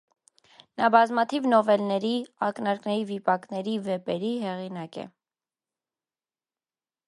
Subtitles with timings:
[0.81, 2.13] Նա բազմաթիվ նովելների,
[2.49, 5.09] ակնարկների, վիպակների, վեպերի հեղինակ է։